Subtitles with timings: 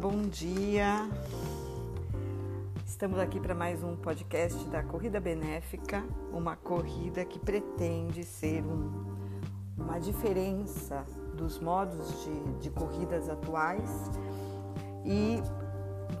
[0.00, 1.08] bom dia.
[2.86, 9.04] Estamos aqui para mais um podcast da Corrida Benéfica, uma corrida que pretende ser um,
[9.76, 11.04] uma diferença
[11.34, 14.10] dos modos de, de corridas atuais
[15.04, 15.42] e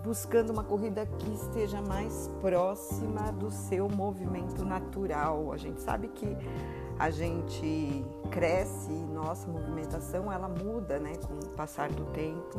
[0.04, 5.52] buscando uma corrida que esteja mais próxima do seu movimento natural.
[5.52, 6.36] A gente sabe que
[6.98, 12.58] a gente cresce e nossa movimentação ela muda né, com o passar do tempo.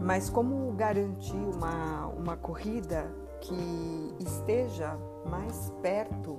[0.00, 3.10] Mas como garantir uma, uma corrida
[3.40, 4.96] que esteja
[5.26, 6.38] mais perto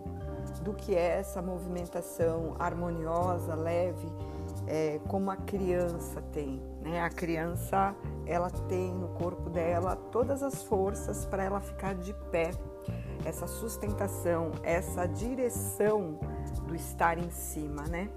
[0.64, 4.08] do que é essa movimentação harmoniosa, leve,
[4.68, 6.62] é, como a criança tem.
[6.82, 7.02] Né?
[7.02, 12.52] A criança ela tem no corpo dela todas as forças para ela ficar de pé,
[13.26, 16.20] essa sustentação, essa direção
[16.68, 18.10] do estar em cima, né?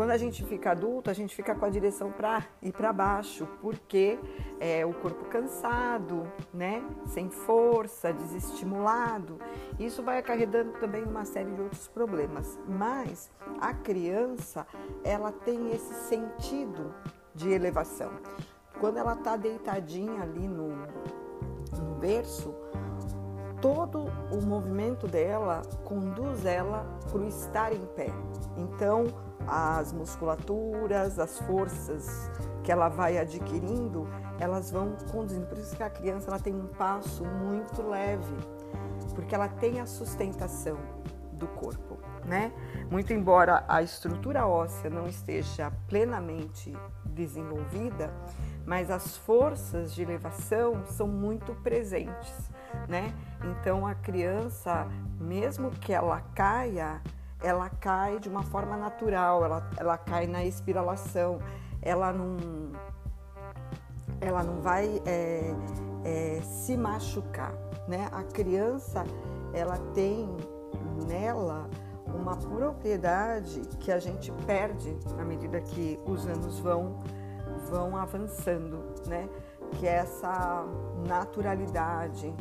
[0.00, 3.46] Quando a gente fica adulto, a gente fica com a direção para ir para baixo,
[3.60, 4.18] porque
[4.58, 6.22] é o corpo cansado,
[6.54, 6.82] né?
[7.04, 9.38] Sem força, desestimulado.
[9.78, 12.58] Isso vai acarretando também uma série de outros problemas.
[12.66, 13.30] Mas
[13.60, 14.66] a criança,
[15.04, 16.94] ela tem esse sentido
[17.34, 18.10] de elevação.
[18.80, 20.70] Quando ela está deitadinha ali no,
[21.78, 22.54] no berço,
[23.60, 28.08] todo o movimento dela conduz ela para o estar em pé.
[28.56, 29.04] Então,
[29.50, 32.30] as musculaturas, as forças
[32.62, 34.06] que ela vai adquirindo,
[34.38, 35.46] elas vão conduzindo.
[35.46, 38.34] Por isso que a criança ela tem um passo muito leve,
[39.14, 40.78] porque ela tem a sustentação
[41.32, 42.52] do corpo, né?
[42.90, 46.72] Muito embora a estrutura óssea não esteja plenamente
[47.04, 48.12] desenvolvida,
[48.64, 52.50] mas as forças de elevação são muito presentes,
[52.86, 53.12] né?
[53.44, 54.86] Então a criança,
[55.18, 57.00] mesmo que ela caia,
[57.42, 61.38] ela cai de uma forma natural, ela, ela cai na espiralação,
[61.80, 62.36] ela não,
[64.20, 65.54] ela não vai é,
[66.04, 67.54] é, se machucar,
[67.88, 68.08] né?
[68.12, 69.04] A criança,
[69.52, 70.28] ela tem
[71.08, 71.68] nela
[72.14, 76.98] uma propriedade que a gente perde à medida que os anos vão
[77.68, 79.28] vão avançando, né?
[79.72, 80.64] Que é essa
[81.06, 82.34] naturalidade,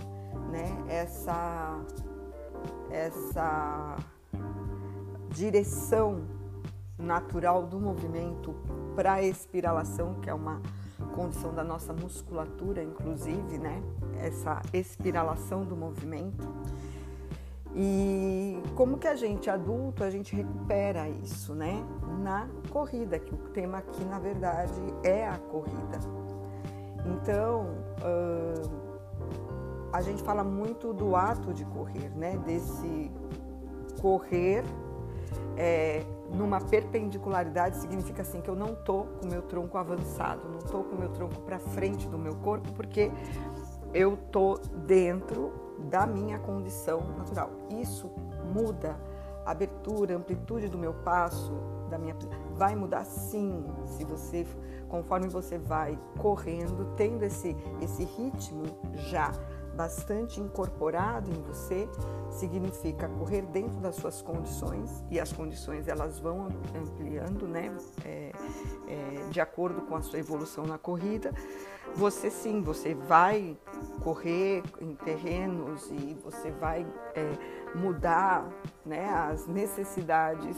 [0.51, 0.65] né?
[0.87, 1.79] Essa
[2.89, 3.95] essa
[5.29, 6.23] direção
[6.97, 8.53] natural do movimento
[8.95, 10.61] para a espiralação, que é uma
[11.15, 13.81] condição da nossa musculatura, inclusive, né?
[14.19, 16.47] Essa espiralação do movimento.
[17.75, 21.85] E como que a gente adulto a gente recupera isso, né?
[22.21, 25.99] Na corrida, que o tema aqui na verdade é a corrida.
[27.05, 27.67] Então,
[28.01, 28.89] uh,
[29.93, 32.37] a gente fala muito do ato de correr, né?
[32.45, 33.11] Desse
[34.01, 34.63] correr
[35.59, 40.59] é, numa perpendicularidade significa assim que eu não tô com o meu tronco avançado, não
[40.59, 43.11] tô com o meu tronco para frente do meu corpo, porque
[43.93, 45.51] eu tô dentro
[45.89, 47.51] da minha condição natural.
[47.69, 48.09] Isso
[48.53, 48.97] muda
[49.45, 51.51] a abertura, a amplitude do meu passo,
[51.89, 52.15] da minha
[52.53, 54.47] vai mudar sim, se você
[54.87, 59.31] conforme você vai correndo, tendo esse esse ritmo já
[59.79, 61.87] bastante incorporado em você,
[62.29, 67.73] significa correr dentro das suas condições e as condições elas vão ampliando, né,
[68.03, 68.33] é,
[68.89, 71.33] é, de acordo com a sua evolução na corrida.
[71.95, 73.57] Você sim, você vai
[74.03, 76.85] correr em terrenos e você vai
[77.15, 77.31] é,
[77.73, 78.49] mudar,
[78.85, 80.57] né, as necessidades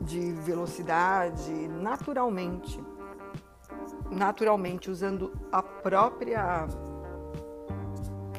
[0.00, 2.80] de velocidade naturalmente,
[4.08, 6.68] naturalmente usando a própria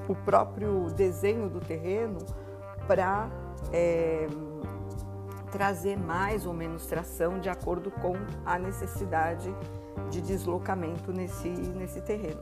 [0.08, 2.20] o próprio desenho do terreno
[2.88, 3.30] para
[3.72, 4.28] é,
[5.52, 8.14] trazer mais ou menos tração de acordo com
[8.46, 9.54] a necessidade
[10.10, 12.42] de deslocamento nesse, nesse terreno.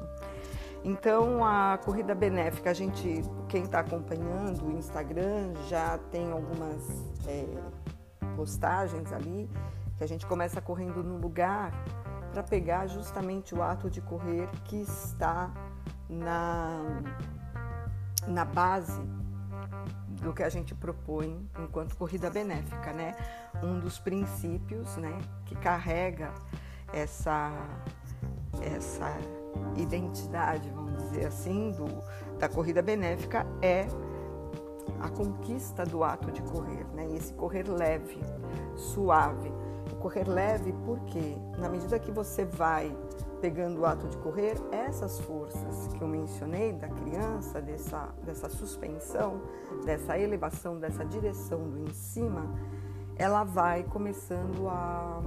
[0.84, 6.82] Então, a corrida benéfica, a gente, quem está acompanhando o Instagram, já tem algumas
[7.28, 7.46] é,
[8.36, 9.48] postagens ali
[9.98, 11.72] que a gente começa correndo no lugar
[12.32, 15.52] para pegar justamente o ato de correr que está
[16.10, 17.04] na
[18.28, 19.02] na base
[20.22, 23.16] do que a gente propõe enquanto corrida benéfica, né?
[23.64, 26.32] Um dos princípios, né, que carrega
[26.94, 27.52] essa
[28.62, 29.18] essa
[29.76, 31.88] identidade, vamos dizer assim, do,
[32.38, 33.88] da corrida benéfica é
[35.00, 37.08] a conquista do ato de correr, né?
[37.16, 38.20] Esse correr leve,
[38.76, 39.52] suave.
[39.92, 42.96] O correr leve porque na medida que você vai
[43.42, 49.42] pegando o ato de correr, essas forças que eu mencionei da criança, dessa, dessa suspensão,
[49.84, 52.46] dessa elevação, dessa direção do em cima,
[53.16, 55.22] ela vai começando a,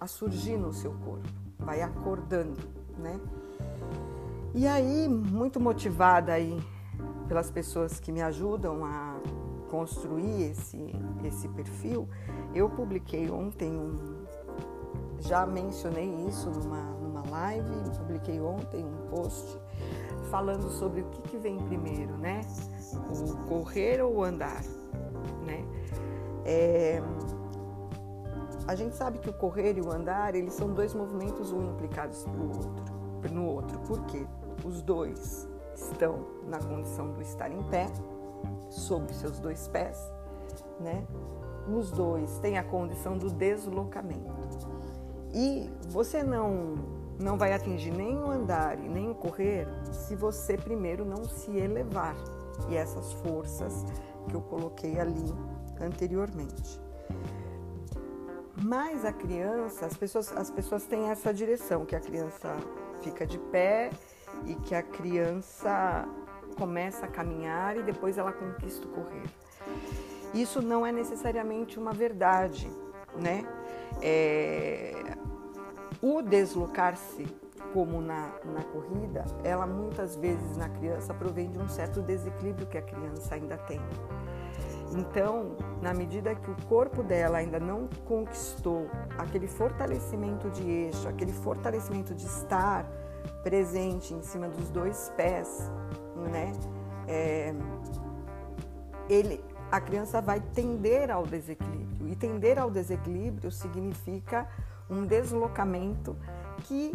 [0.00, 2.60] a surgir no seu corpo, vai acordando,
[2.98, 3.20] né?
[4.52, 6.58] E aí, muito motivada aí
[7.28, 9.20] pelas pessoas que me ajudam a
[9.70, 10.92] construir esse,
[11.24, 12.08] esse perfil,
[12.54, 14.24] eu publiquei ontem um.
[15.18, 17.05] Já mencionei isso numa,
[17.36, 19.58] live, publiquei ontem um post
[20.30, 22.40] falando sobre o que, que vem primeiro, né?
[23.10, 24.62] O correr ou o andar,
[25.44, 25.64] né?
[26.44, 27.02] É,
[28.66, 32.24] a gente sabe que o correr e o andar, eles são dois movimentos um implicados
[32.26, 33.78] no outro, no outro.
[33.80, 34.26] Por quê?
[34.64, 37.86] Os dois estão na condição do estar em pé,
[38.70, 39.98] sobre seus dois pés,
[40.80, 41.06] né?
[41.68, 44.34] Os dois têm a condição do deslocamento.
[45.32, 50.56] E você não não vai atingir nem o andar e nem o correr se você
[50.56, 52.14] primeiro não se elevar.
[52.68, 53.84] E essas forças
[54.28, 55.32] que eu coloquei ali
[55.80, 56.80] anteriormente.
[58.62, 62.56] Mas a criança, as pessoas, as pessoas têm essa direção, que a criança
[63.02, 63.90] fica de pé
[64.46, 66.08] e que a criança
[66.56, 69.24] começa a caminhar e depois ela conquista o correr.
[70.32, 72.70] Isso não é necessariamente uma verdade,
[73.14, 73.44] né?
[74.02, 75.15] É,
[76.02, 77.26] o deslocar-se,
[77.72, 82.78] como na, na corrida, ela muitas vezes na criança provém de um certo desequilíbrio que
[82.78, 83.80] a criança ainda tem.
[84.92, 88.88] Então, na medida que o corpo dela ainda não conquistou
[89.18, 92.86] aquele fortalecimento de eixo, aquele fortalecimento de estar
[93.42, 95.70] presente em cima dos dois pés,
[96.30, 96.52] né?
[97.08, 97.54] É,
[99.08, 102.08] ele, a criança vai tender ao desequilíbrio.
[102.08, 104.48] E tender ao desequilíbrio significa
[104.88, 106.16] um deslocamento
[106.64, 106.92] que,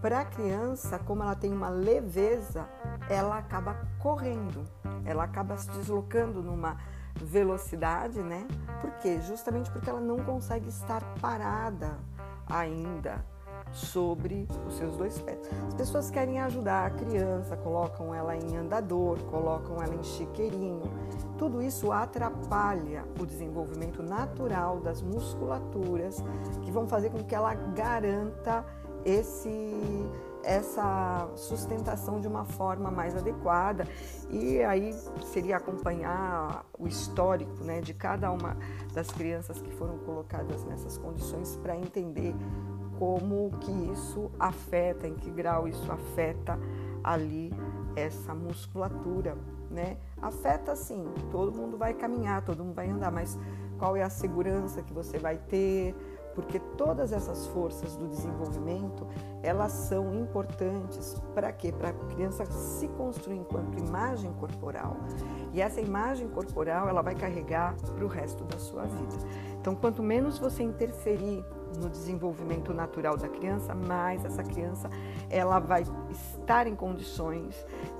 [0.00, 2.68] para a criança, como ela tem uma leveza,
[3.08, 4.64] ela acaba correndo,
[5.04, 6.76] ela acaba se deslocando numa
[7.14, 8.46] velocidade, né?
[8.80, 9.20] Por quê?
[9.20, 11.98] Justamente porque ela não consegue estar parada
[12.46, 13.24] ainda
[13.74, 15.38] sobre os seus dois pés.
[15.66, 20.82] As pessoas querem ajudar a criança, colocam ela em andador, colocam ela em chiqueirinho.
[21.36, 26.22] Tudo isso atrapalha o desenvolvimento natural das musculaturas
[26.62, 28.64] que vão fazer com que ela garanta
[29.04, 29.74] esse
[30.44, 33.88] essa sustentação de uma forma mais adequada
[34.30, 34.92] e aí
[35.32, 38.56] seria acompanhar o histórico né, de cada uma
[38.92, 42.34] das crianças que foram colocadas nessas condições para entender
[42.98, 46.58] como que isso afeta, em que grau isso afeta
[47.02, 47.52] ali
[47.96, 49.36] essa musculatura,
[49.70, 49.98] né?
[50.20, 53.38] Afeta sim, todo mundo vai caminhar, todo mundo vai andar, mas
[53.78, 55.94] qual é a segurança que você vai ter?
[56.34, 59.06] Porque todas essas forças do desenvolvimento,
[59.40, 61.70] elas são importantes para quê?
[61.70, 64.96] Para a criança se construir enquanto imagem corporal.
[65.52, 69.14] E essa imagem corporal, ela vai carregar para o resto da sua vida.
[69.60, 71.44] Então, quanto menos você interferir
[71.78, 74.88] no desenvolvimento natural da criança, mais essa criança
[75.30, 77.54] ela vai estar em condições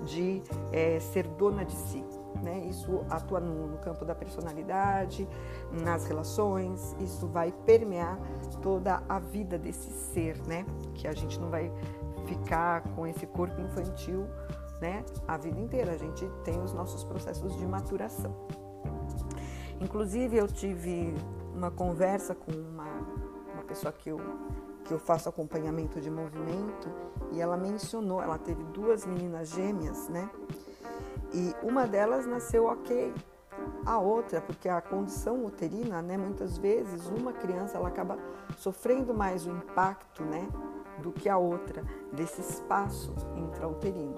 [0.05, 0.43] de
[0.73, 2.05] é, ser dona de si.
[2.43, 2.67] Né?
[2.69, 5.29] Isso atua no, no campo da personalidade,
[5.73, 8.19] nas relações, isso vai permear
[8.61, 10.67] toda a vida desse ser, né?
[10.95, 11.73] Que a gente não vai
[12.27, 14.27] ficar com esse corpo infantil,
[14.81, 15.05] né?
[15.27, 18.35] A vida inteira a gente tem os nossos processos de maturação.
[19.81, 21.15] Inclusive eu tive
[21.55, 23.34] uma conversa com uma
[23.65, 24.21] pessoa que eu,
[24.85, 26.89] que eu faço acompanhamento de movimento,
[27.33, 30.31] e ela mencionou, ela teve duas meninas gêmeas, né?
[31.33, 33.13] E uma delas nasceu ok,
[33.85, 38.19] a outra, porque a condição uterina, né, muitas vezes uma criança ela acaba
[38.57, 40.49] sofrendo mais o impacto, né,
[41.03, 44.15] do que a outra desse espaço intrauterino.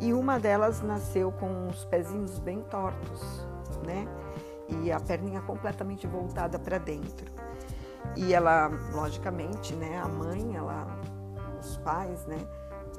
[0.00, 3.46] E uma delas nasceu com os pezinhos bem tortos,
[3.86, 4.06] né,
[4.68, 7.33] e a perninha completamente voltada para dentro.
[8.16, 10.86] E ela, logicamente, né, a mãe, ela,
[11.60, 12.38] os pais, né,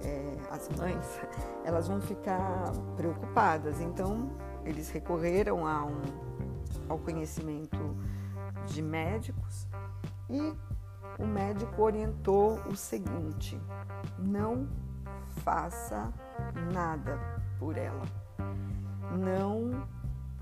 [0.04, 1.20] é, as mães,
[1.64, 3.80] elas vão ficar preocupadas.
[3.80, 4.30] Então,
[4.64, 6.02] eles recorreram a um,
[6.90, 7.96] ao conhecimento
[8.66, 9.68] de médicos
[10.30, 10.56] e
[11.20, 13.60] o médico orientou o seguinte:
[14.18, 14.68] não
[15.44, 16.12] faça
[16.74, 17.20] nada
[17.60, 18.04] por ela.
[19.18, 19.88] Não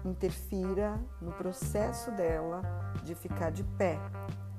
[0.06, 2.62] interfira no processo dela
[3.04, 4.00] de ficar de pé,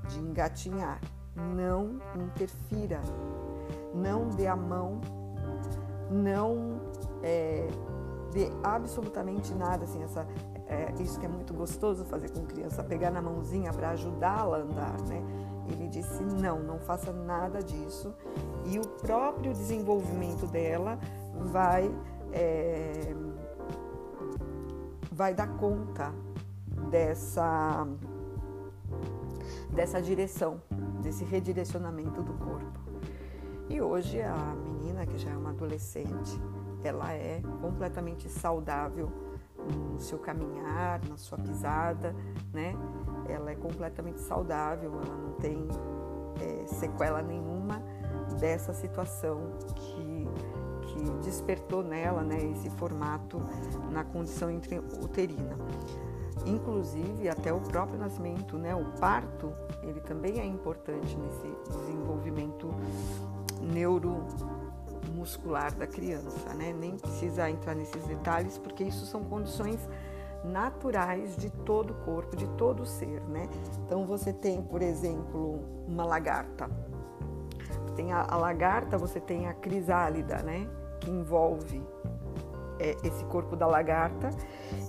[0.08, 1.00] de engatinhar.
[1.34, 3.00] Não interfira,
[3.92, 5.00] não dê a mão,
[6.10, 6.80] não
[7.22, 7.66] é,
[8.32, 9.84] dê absolutamente nada.
[9.84, 10.26] Assim, essa,
[10.66, 14.60] é, isso que é muito gostoso fazer com criança, pegar na mãozinha para ajudá-la a
[14.60, 15.22] andar, né?
[15.68, 18.14] Ele disse: não, não faça nada disso.
[18.66, 20.98] E o próprio desenvolvimento dela
[21.52, 21.90] vai,
[22.32, 23.14] é,
[25.10, 26.12] vai dar conta
[26.90, 27.86] dessa
[29.74, 30.62] dessa direção,
[31.02, 32.80] desse redirecionamento do corpo.
[33.68, 36.40] E hoje a menina, que já é uma adolescente,
[36.82, 39.10] ela é completamente saudável
[39.92, 42.14] no seu caminhar, na sua pisada,
[42.52, 42.74] né?
[43.28, 45.66] Ela é completamente saudável, ela não tem
[46.40, 47.82] é, sequela nenhuma
[48.38, 49.40] dessa situação
[49.74, 50.28] que,
[50.82, 52.36] que despertou nela, né?
[52.52, 53.40] Esse formato
[53.90, 54.50] na condição
[55.02, 55.56] uterina.
[56.46, 58.74] Inclusive, até o próprio nascimento, né?
[58.74, 62.68] O parto, ele também é importante nesse desenvolvimento
[63.62, 66.74] neuromuscular da criança, né?
[66.78, 69.80] Nem precisa entrar nesses detalhes, porque isso são condições
[70.44, 73.48] naturais de todo o corpo, de todo o ser, né?
[73.84, 76.68] Então você tem, por exemplo, uma lagarta.
[77.96, 80.68] Tem a, a lagarta, você tem a crisálida, né?
[81.00, 81.82] Que envolve
[82.78, 84.30] é, esse corpo da lagarta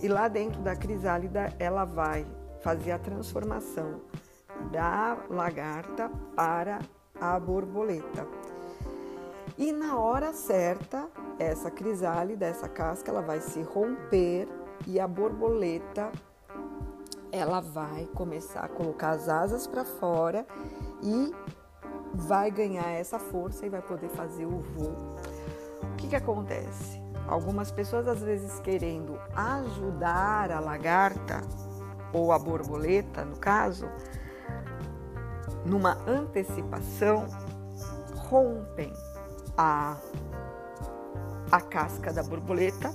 [0.02, 2.26] e lá dentro da crisálida ela vai
[2.62, 4.02] fazer a transformação
[4.72, 6.80] da lagarta para
[7.20, 8.28] a borboleta.
[9.58, 11.08] E na hora certa,
[11.40, 14.48] essa crisálida, essa casca, ela vai se romper
[14.86, 16.12] e a borboleta
[17.32, 20.46] ela vai começar a colocar as asas para fora
[21.04, 21.34] e
[22.14, 24.96] vai ganhar essa força e vai poder fazer o voo.
[25.84, 27.05] O que, que acontece?
[27.28, 31.42] Algumas pessoas, às vezes, querendo ajudar a lagarta
[32.14, 33.88] ou a borboleta, no caso,
[35.66, 37.26] numa antecipação,
[38.30, 38.94] rompem
[39.58, 39.98] a,
[41.52, 42.94] a casca da borboleta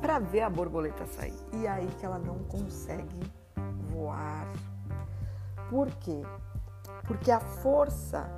[0.00, 1.34] para ver a borboleta sair.
[1.52, 3.20] E aí que ela não consegue
[3.90, 4.46] voar.
[5.68, 6.22] Por quê?
[7.04, 8.30] Porque a força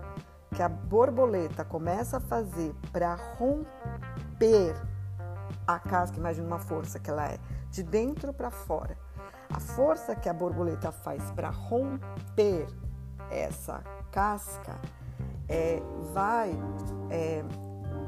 [0.54, 4.74] que a borboleta começa a fazer para romper
[5.68, 7.38] a casca, imagina uma força que ela é
[7.70, 8.96] de dentro para fora.
[9.52, 12.66] A força que a borboleta faz para romper
[13.30, 14.76] essa casca
[15.46, 15.82] é,
[16.14, 16.58] vai
[17.10, 17.44] é,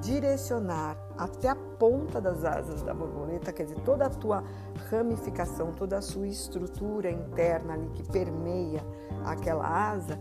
[0.00, 4.42] direcionar até a ponta das asas da borboleta, quer dizer, toda a tua
[4.90, 8.82] ramificação, toda a sua estrutura interna ali que permeia
[9.24, 10.18] aquela asa,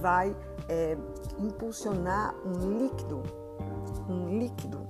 [0.00, 0.36] vai
[0.68, 0.96] é,
[1.38, 3.22] impulsionar um líquido,
[4.08, 4.85] um líquido,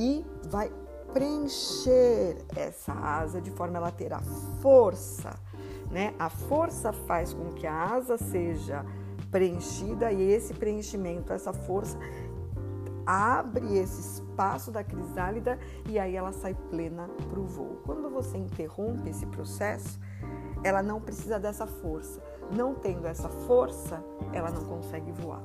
[0.00, 0.72] e vai
[1.12, 4.20] preencher essa asa de forma ela ter a
[4.62, 5.34] força,
[5.90, 6.14] né?
[6.18, 8.82] A força faz com que a asa seja
[9.30, 11.98] preenchida e esse preenchimento, essa força
[13.04, 17.82] abre esse espaço da crisálida e aí ela sai plena para o voo.
[17.84, 20.00] Quando você interrompe esse processo,
[20.64, 22.22] ela não precisa dessa força.
[22.50, 24.02] Não tendo essa força,
[24.32, 25.42] ela não consegue voar.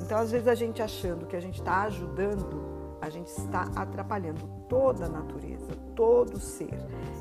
[0.00, 2.73] Então, às vezes, a gente achando que a gente está ajudando,
[3.04, 6.78] a gente está atrapalhando toda a natureza, todo ser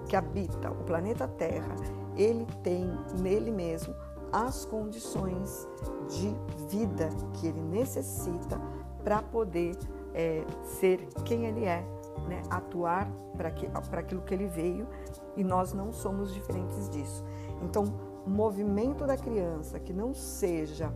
[0.08, 1.76] que habita o planeta Terra.
[2.16, 3.94] Ele tem nele mesmo
[4.32, 5.68] as condições
[6.08, 6.34] de
[6.70, 8.60] vida que ele necessita
[9.04, 9.78] para poder
[10.14, 11.86] é, ser quem ele é,
[12.30, 12.42] né?
[12.50, 14.88] atuar para aquilo que ele veio
[15.36, 17.26] e nós não somos diferentes disso.
[17.62, 17.84] Então,
[18.26, 20.94] o movimento da criança que não seja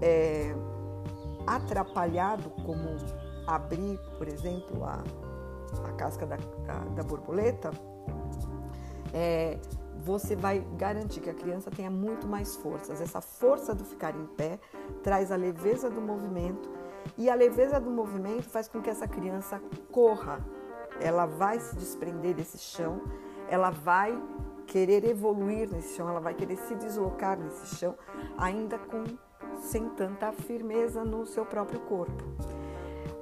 [0.00, 0.54] é,
[1.46, 2.96] atrapalhado, como
[3.46, 5.02] abrir, por exemplo, a,
[5.84, 6.36] a casca da,
[6.94, 7.70] da, borboleta,
[9.12, 9.58] é,
[10.02, 13.00] você vai garantir que a criança tenha muito mais forças.
[13.00, 14.58] Essa força do ficar em pé
[15.02, 16.70] traz a leveza do movimento
[17.16, 20.44] e a leveza do movimento faz com que essa criança corra.
[21.00, 23.00] Ela vai se desprender desse chão,
[23.48, 24.20] ela vai
[24.66, 27.96] querer evoluir nesse chão, ela vai querer se deslocar nesse chão,
[28.38, 29.04] ainda com
[29.60, 32.24] sem tanta firmeza no seu próprio corpo.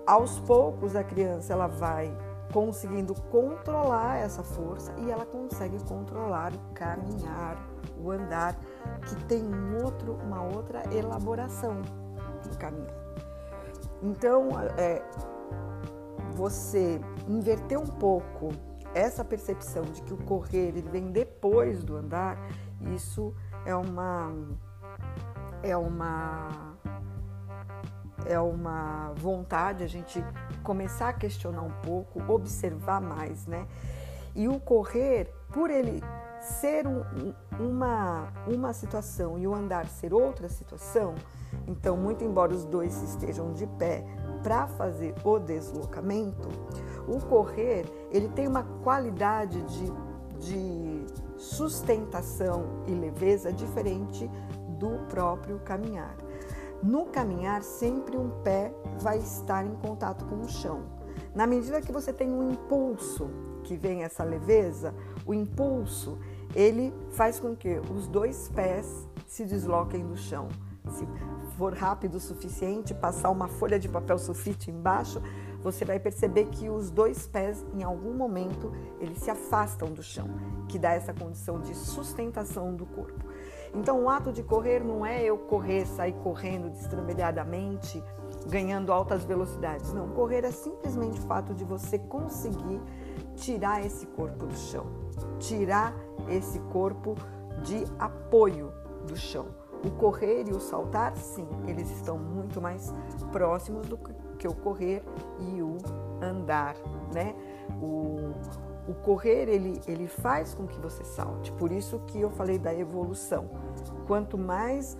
[0.08, 2.10] Aos poucos a criança ela vai
[2.50, 7.58] conseguindo controlar essa força e ela consegue controlar o caminhar,
[8.02, 8.58] o andar,
[9.06, 11.82] que tem um outro, uma outra elaboração
[12.42, 12.88] do caminho.
[14.02, 14.48] Então,
[14.78, 15.02] é,
[16.32, 16.98] você
[17.28, 18.48] inverter um pouco
[18.94, 22.38] essa percepção de que o correr ele vem depois do andar,
[22.94, 23.34] isso
[23.66, 24.32] é uma
[25.62, 26.67] é uma
[28.28, 30.22] é uma vontade a gente
[30.62, 33.66] começar a questionar um pouco, observar mais, né?
[34.34, 36.02] E o correr, por ele
[36.40, 37.02] ser um,
[37.58, 41.14] uma, uma situação e o andar ser outra situação,
[41.66, 44.04] então, muito embora os dois estejam de pé
[44.42, 46.48] para fazer o deslocamento,
[47.06, 49.92] o correr ele tem uma qualidade de,
[50.38, 51.06] de
[51.36, 54.30] sustentação e leveza diferente
[54.78, 56.14] do próprio caminhar.
[56.82, 60.82] No caminhar, sempre um pé vai estar em contato com o chão.
[61.34, 63.28] Na medida que você tem um impulso,
[63.64, 64.94] que vem essa leveza,
[65.26, 66.18] o impulso,
[66.54, 70.48] ele faz com que os dois pés se desloquem do chão,
[70.90, 71.06] se
[71.56, 75.20] for rápido o suficiente, passar uma folha de papel sulfite embaixo,
[75.60, 80.28] você vai perceber que os dois pés, em algum momento, eles se afastam do chão,
[80.68, 83.27] que dá essa condição de sustentação do corpo.
[83.74, 88.02] Então, o ato de correr não é eu correr, sair correndo destrambelhadamente,
[88.46, 89.92] ganhando altas velocidades.
[89.92, 92.80] Não, correr é simplesmente o fato de você conseguir
[93.36, 94.86] tirar esse corpo do chão,
[95.38, 95.94] tirar
[96.28, 97.14] esse corpo
[97.62, 98.72] de apoio
[99.06, 99.46] do chão.
[99.84, 102.92] O correr e o saltar, sim, eles estão muito mais
[103.30, 103.96] próximos do
[104.36, 105.04] que o correr
[105.38, 105.76] e o
[106.20, 106.74] andar,
[107.14, 107.34] né?
[107.80, 108.32] O,
[108.88, 111.52] o correr ele, ele faz com que você salte.
[111.52, 113.50] Por isso que eu falei da evolução.
[114.06, 114.96] Quanto mais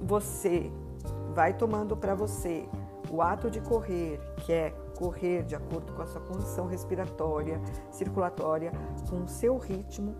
[0.00, 0.70] você
[1.34, 2.68] vai tomando para você
[3.10, 8.72] o ato de correr, que é correr de acordo com a sua condição respiratória, circulatória,
[9.10, 10.14] com o seu ritmo,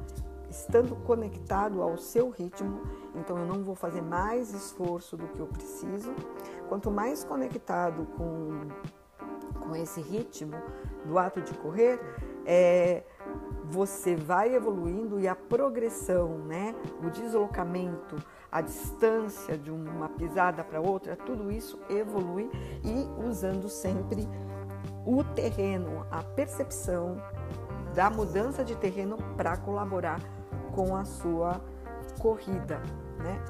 [0.51, 2.83] estando conectado ao seu ritmo,
[3.15, 6.13] então eu não vou fazer mais esforço do que eu preciso.
[6.69, 8.69] Quanto mais conectado com,
[9.61, 10.57] com esse ritmo
[11.07, 11.99] do ato de correr,
[12.45, 13.03] é,
[13.73, 18.17] você vai evoluindo e a progressão, né, o deslocamento,
[18.51, 22.51] a distância de uma pisada para outra, tudo isso evolui
[22.85, 24.29] e usando sempre
[25.07, 27.17] o terreno, a percepção
[27.95, 30.21] da mudança de terreno para colaborar
[30.75, 31.59] com a sua
[32.19, 32.81] corrida,
[33.19, 33.43] né?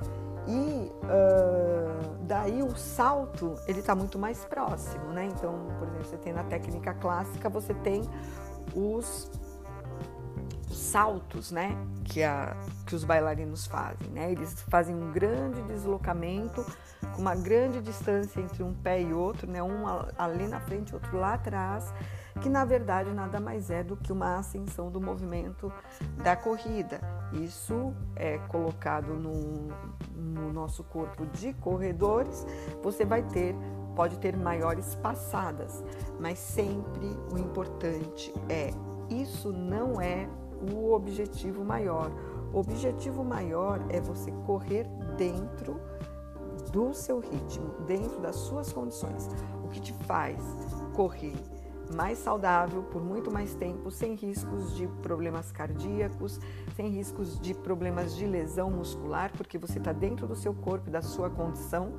[0.46, 5.26] E uh, daí o salto ele está muito mais próximo, né?
[5.26, 8.02] Então, por exemplo, você tem na técnica clássica você tem
[8.74, 9.30] os
[10.92, 12.54] saltos, né, que, a,
[12.86, 14.30] que os bailarinos fazem, né?
[14.30, 16.64] Eles fazem um grande deslocamento
[17.14, 19.62] com uma grande distância entre um pé e outro, né?
[19.62, 19.84] Um
[20.18, 21.92] ali na frente, outro lá atrás,
[22.42, 25.72] que na verdade nada mais é do que uma ascensão do movimento
[26.22, 27.00] da corrida.
[27.32, 29.68] Isso é colocado no,
[30.14, 32.46] no nosso corpo de corredores.
[32.82, 33.56] Você vai ter
[33.96, 35.84] pode ter maiores passadas,
[36.18, 38.70] mas sempre o importante é
[39.08, 40.28] isso não é
[40.72, 42.10] o objetivo maior.
[42.52, 45.80] O objetivo maior é você correr dentro
[46.72, 49.28] do seu ritmo, dentro das suas condições.
[49.64, 50.38] O que te faz
[50.94, 51.34] correr
[51.94, 56.40] mais saudável por muito mais tempo, sem riscos de problemas cardíacos,
[56.74, 61.02] sem riscos de problemas de lesão muscular, porque você está dentro do seu corpo, da
[61.02, 61.92] sua condição,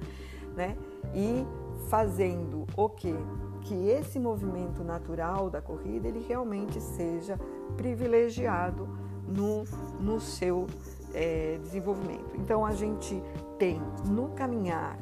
[0.55, 0.77] né?
[1.13, 1.45] E
[1.89, 3.13] fazendo o que?
[3.61, 7.39] Que esse movimento natural da corrida ele realmente seja
[7.75, 8.87] privilegiado
[9.27, 9.63] no,
[9.99, 10.67] no seu
[11.13, 12.35] é, desenvolvimento.
[12.35, 13.21] Então a gente
[13.57, 14.97] tem no caminhar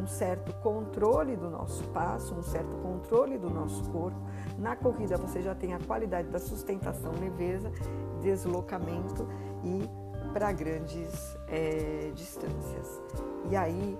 [0.00, 4.18] um certo controle do nosso passo, um certo controle do nosso corpo.
[4.58, 7.70] Na corrida você já tem a qualidade da sustentação, leveza,
[8.20, 9.26] deslocamento
[9.64, 9.82] e
[10.32, 13.02] para grandes é, distâncias.
[13.50, 13.98] E aí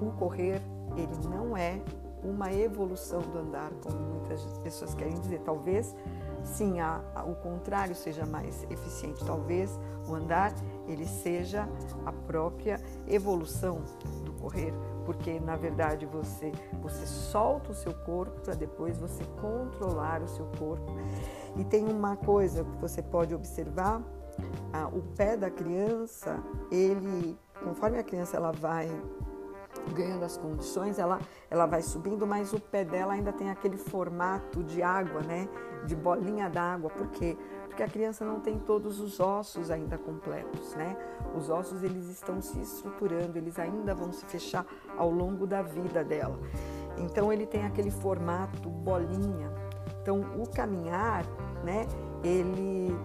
[0.00, 0.60] o correr
[0.96, 1.80] ele não é
[2.22, 5.40] uma evolução do andar, como muitas pessoas querem dizer.
[5.40, 5.94] Talvez
[6.48, 9.24] sim, a, a, o contrário seja mais eficiente.
[9.24, 10.52] Talvez o andar
[10.86, 11.68] ele seja
[12.04, 13.82] a própria evolução
[14.24, 14.72] do correr,
[15.04, 20.46] porque na verdade você você solta o seu corpo para depois você controlar o seu
[20.58, 20.92] corpo.
[21.56, 24.02] E tem uma coisa que você pode observar,
[24.92, 28.88] o pé da criança, ele conforme a criança ela vai
[29.94, 31.18] ganhando as condições, ela,
[31.50, 35.48] ela vai subindo, mas o pé dela ainda tem aquele formato de água, né?
[35.86, 36.90] De bolinha d'água.
[36.90, 37.36] Por quê?
[37.66, 40.96] Porque a criança não tem todos os ossos ainda completos, né?
[41.34, 46.02] Os ossos eles estão se estruturando, eles ainda vão se fechar ao longo da vida
[46.02, 46.38] dela.
[46.96, 49.52] Então ele tem aquele formato bolinha.
[50.02, 51.24] Então o caminhar,
[51.64, 51.86] né?
[52.24, 52.96] Ele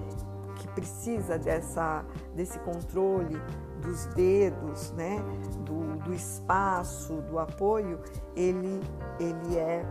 [0.56, 2.06] que precisa dessa
[2.36, 3.40] desse controle
[3.84, 5.20] dos dedos, né,
[5.66, 8.00] do, do espaço, do apoio,
[8.36, 8.80] ele,
[9.20, 9.86] ele é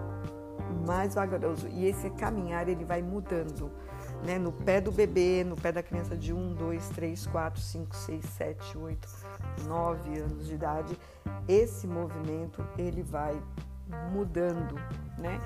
[0.72, 1.68] mais vagaroso.
[1.68, 3.70] E esse caminhar ele vai mudando.
[4.24, 4.38] Né?
[4.38, 8.24] No pé do bebê, no pé da criança de 1, 2, 3, 4, 5, 6,
[8.24, 9.08] 7, 8,
[9.66, 10.98] 9 anos de idade,
[11.48, 13.40] esse movimento ele vai
[14.12, 14.74] mudando,
[15.18, 15.40] né?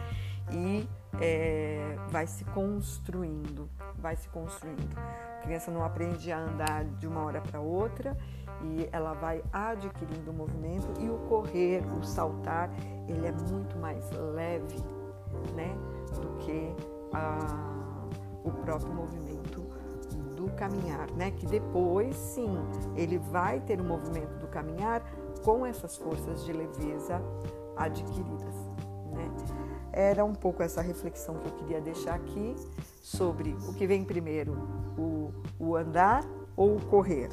[0.53, 0.89] E
[1.21, 4.97] é, vai se construindo, vai se construindo.
[4.97, 8.17] A criança não aprende a andar de uma hora para outra
[8.63, 12.71] e ela vai adquirindo o movimento e o correr, o saltar,
[13.09, 14.77] ele é muito mais leve,
[15.55, 15.77] né,
[16.21, 16.75] do que
[17.13, 18.09] a,
[18.45, 19.65] o próprio movimento
[20.37, 22.51] do caminhar, né, que depois sim
[22.95, 25.03] ele vai ter o movimento do caminhar
[25.45, 27.21] com essas forças de leveza
[27.77, 28.55] adquiridas,
[29.13, 29.31] né.
[29.93, 32.55] Era um pouco essa reflexão que eu queria deixar aqui
[33.01, 34.53] sobre o que vem primeiro,
[34.99, 36.23] o, o andar
[36.55, 37.31] ou o correr,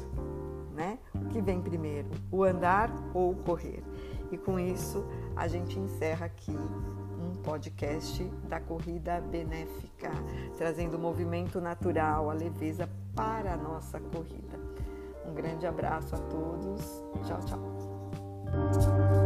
[0.74, 0.98] né?
[1.14, 3.82] O que vem primeiro, o andar ou o correr?
[4.30, 5.04] E com isso,
[5.36, 7.03] a gente encerra aqui um
[7.44, 10.10] podcast da Corrida Benéfica,
[10.56, 14.58] trazendo movimento natural, a leveza para a nossa corrida.
[15.26, 17.02] Um grande abraço a todos.
[17.24, 19.23] Tchau, tchau.